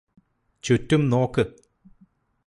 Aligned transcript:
ചുറ്റും 0.63 1.09
നോക്ക് 1.09 1.43